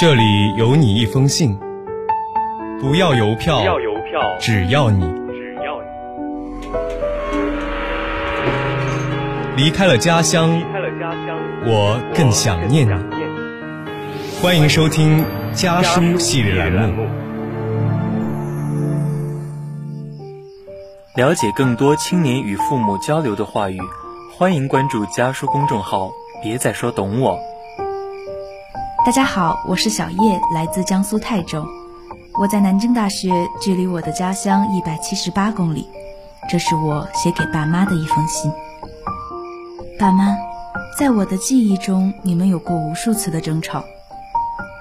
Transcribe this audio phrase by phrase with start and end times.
[0.00, 1.58] 这里有你一封信，
[2.80, 5.82] 不要邮票，不要邮票，只要你只要
[9.56, 12.90] 你离开了家乡离，开了家乡，我更想念你。
[12.90, 13.38] 想念你。
[14.40, 17.04] 欢迎收听家书系列栏目。
[21.16, 23.80] 了解更多青年与父母交流的话语，
[24.32, 26.12] 欢迎关注家书公众号。
[26.40, 27.36] 别再说懂我。
[29.08, 31.66] 大家好，我是小叶，来自江苏泰州。
[32.38, 35.88] 我在南京大学，距离我的家乡一百七十八公里。
[36.46, 38.52] 这是我写给爸妈的一封信。
[39.98, 40.36] 爸妈，
[40.98, 43.82] 在我的记忆中，你们有过无数次的争吵。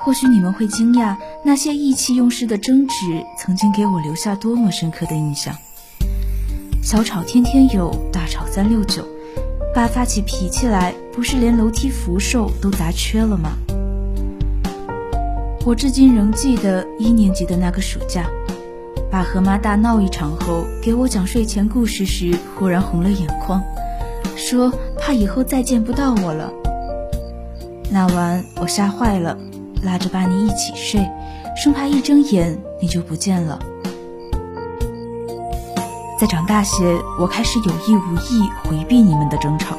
[0.00, 5.54] 或许你们会惊讶，那些意气用事的争执，曾经给我留下多么深刻的印象。
[6.82, 9.06] 小吵天天有，大吵三六九。
[9.72, 13.50] 爸发起脾气来，不是连楼梯扶手都砸缺了吗？
[15.66, 18.24] 我至今仍记得一年级的那个暑假，
[19.10, 23.60] 爸和妈大闹一场后，给我讲睡前故事时，忽然红了眼眶，
[24.36, 26.52] 说怕以后再见不到我了。
[27.90, 29.36] 那晚我吓坏了，
[29.82, 31.04] 拉着爸你一起睡，
[31.56, 33.58] 生怕一睁眼你就不见了。
[36.16, 39.74] 再长大些，我开始有意无意回避你们的争吵，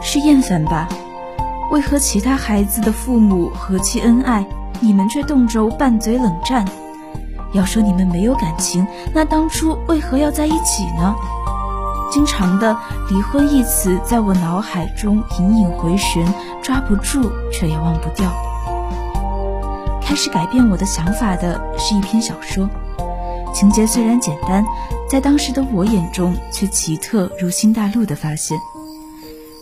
[0.00, 0.88] 是厌烦吧？
[1.70, 4.46] 为何其他孩子的父母和气恩爱，
[4.80, 6.64] 你们却动辄拌嘴冷战？
[7.52, 11.14] 要说你们没有感情，那当初为何要在一起呢？
[12.10, 12.76] 经常的
[13.10, 16.26] “离婚”一词在我脑海中隐隐回旋，
[16.62, 18.30] 抓不住却也忘不掉。
[20.00, 22.68] 开始改变我的想法的是一篇小说。
[23.52, 24.64] 情节虽然简单，
[25.08, 28.58] 在当时的我眼中却奇特如新大陆的发现。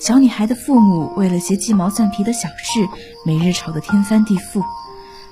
[0.00, 2.86] 小女孩的父母为了些鸡毛蒜皮的小事，
[3.24, 4.62] 每日吵得天翻地覆。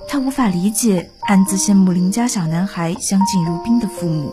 [0.09, 4.33] 他无法理解，暗自羡慕邻家小男孩相敬如宾的父母。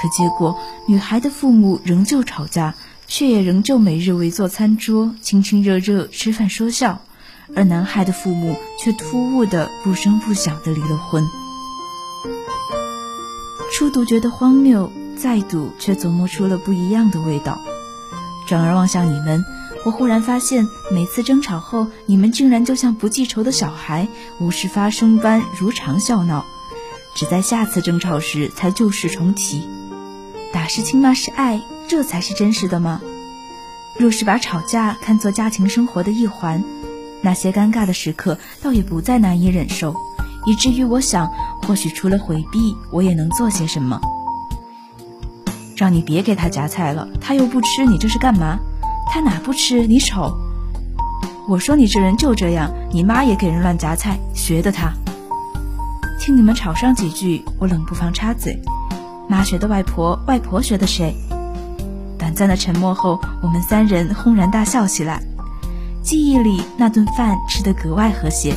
[0.00, 2.74] 可结果，女孩的父母仍旧吵架，
[3.06, 6.96] 却也仍旧每日围坐餐桌，亲亲热热吃饭说笑；
[7.54, 11.24] 而男孩的父母却突兀的不声不响的离了婚。
[13.70, 17.60] 初读觉得荒谬，再读却琢磨出了不一样的味道。
[18.48, 19.44] 转而望向你们，
[19.84, 24.06] 我忽然发现，每次争吵后，你们竟然就像不记仇的小孩，
[24.38, 26.44] 无事发生般如常笑闹，
[27.16, 29.66] 只在下次争吵时才旧事重提。
[30.52, 33.00] 打是亲，骂是爱，这才是真实的吗？
[33.98, 36.62] 若是把吵架看作家庭生活的一环，
[37.20, 39.94] 那些尴尬的时刻倒也不再难以忍受。
[40.46, 41.28] 以至于我想，
[41.66, 44.00] 或许除了回避，我也能做些什么。
[45.76, 48.58] 让你别给他夹菜了，他又不吃，你这是干嘛？
[49.14, 49.86] 他哪不吃？
[49.86, 50.34] 你瞅。
[51.46, 54.90] 我说你这人就这样，你妈也给人乱夹菜，学的他。
[56.18, 58.58] 听你们吵上几句，我冷不防插嘴：
[59.28, 61.14] 妈学的外婆，外婆学的谁？
[62.18, 65.20] 短暂的沉默后，我们三人轰然大笑起来。
[66.02, 68.54] 记忆里那顿饭吃得格外和谐。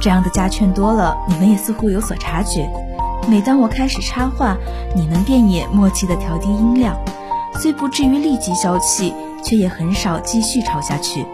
[0.00, 2.70] 这样的家劝多了，你们也似乎有所察觉。
[3.28, 4.56] 每当我开始插话，
[4.96, 6.96] 你们便也默契地调低音量，
[7.60, 11.26] 虽不至于立即消气，却也很少继续吵下去。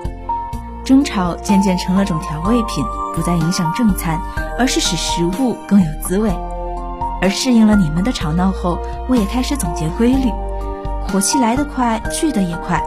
[0.83, 4.19] 争吵渐渐成了种调味品，不再影响正餐，
[4.59, 6.31] 而是使食物更有滋味。
[7.21, 10.31] 而适应了你们的吵闹后，我也开始总结规律：
[11.09, 12.83] 火气来得快，去得也快。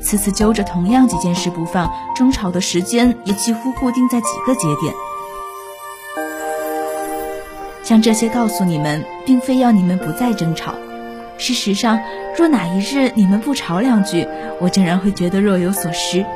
[0.00, 4.94] 次次揪着同样几件事不放，争吵的时间也几乎固定在几个节点。
[7.82, 10.72] 像这些告诉你们，并非要你们不再争吵。
[11.38, 11.98] 事实上，
[12.36, 14.26] 若哪一日你们不吵两句，
[14.60, 16.26] 我竟然会觉得若有所失。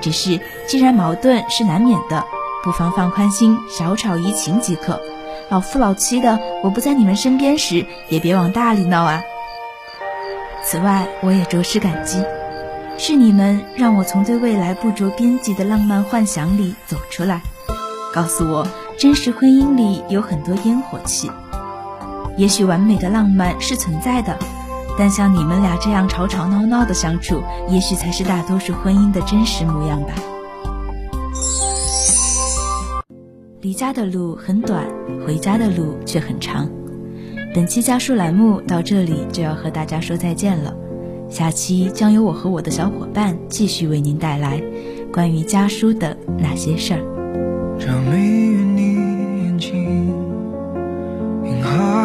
[0.00, 2.24] 只是既然矛盾是难免的，
[2.62, 5.00] 不妨放宽心，少吵怡情即可。
[5.48, 9.22] 老夫老妻的，我不在你们身边时，也别往大里闹啊。
[10.64, 12.22] 此外，我也着实感激。
[12.98, 17.40] 是你们让我从对未来不着边际的浪漫幻想里走出来，
[18.12, 18.66] 告诉我
[18.98, 21.30] 真实婚姻里有很多烟火气。
[22.36, 24.38] 也许完美的浪漫是存在的，
[24.98, 30.08] 但像你们俩这样吵吵闹闹的相处，也许才是大多数婚姻的真实模样吧。
[33.60, 34.86] 离家的路很短，
[35.26, 36.66] 回家的路却很长。
[37.54, 40.74] 本期家书栏目到这里就要和大家说再见了。
[41.28, 44.62] 下期将由我和我的小伙伴继续为您带来
[45.12, 47.00] 关于家书的那些事儿。
[47.78, 50.29] 这谜语你眼睛，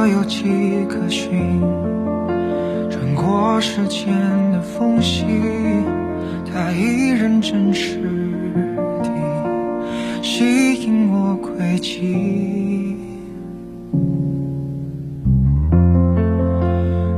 [0.07, 1.59] 有迹可循，
[2.89, 4.07] 穿过时间
[4.51, 5.25] 的缝隙，
[6.45, 7.99] 它依然真实。
[10.21, 12.97] 吸引我轨迹。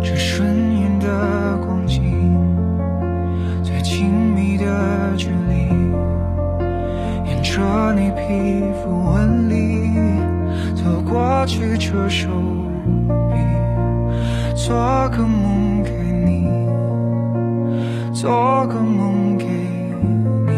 [0.03, 0.47] 这瞬
[0.79, 2.01] 眼的光景，
[3.63, 4.65] 最亲密的
[5.17, 5.67] 距离，
[7.27, 9.89] 沿着你皮肤纹理
[10.75, 12.29] 走过去，这手
[13.29, 13.35] 臂，
[14.55, 14.75] 做
[15.09, 15.91] 个梦给
[16.25, 16.47] 你，
[18.13, 20.51] 做个梦给你。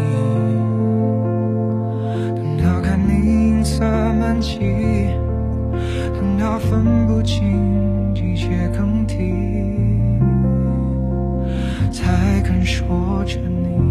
[2.36, 3.10] 等到看你
[3.50, 4.58] 银色满际，
[6.14, 9.34] 等到分不清季节更替，
[11.90, 13.89] 才肯说着你。